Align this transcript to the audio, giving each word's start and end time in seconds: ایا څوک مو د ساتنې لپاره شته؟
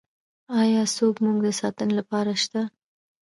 ایا 0.61 0.83
څوک 0.95 1.15
مو 1.23 1.31
د 1.45 1.47
ساتنې 1.59 1.93
لپاره 1.99 2.31
شته؟ 2.43 2.61